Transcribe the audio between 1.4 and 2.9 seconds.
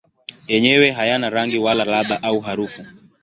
wala ladha au harufu.